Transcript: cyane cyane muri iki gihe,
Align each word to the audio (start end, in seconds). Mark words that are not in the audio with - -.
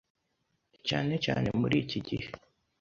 cyane 0.87 1.13
cyane 1.25 1.47
muri 1.59 1.75
iki 1.83 1.99
gihe, 2.07 2.27